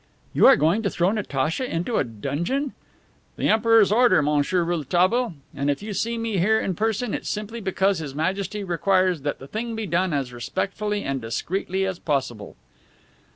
[0.33, 2.73] "You are going to throw Natacha into a dungeon!"
[3.35, 5.35] "The Emperor's order, Monsieur Rouletabille.
[5.53, 9.21] And if you see me here in person it is simply because His Majesty requires
[9.21, 12.55] that the thing be done as respectfully and discreetly as possible."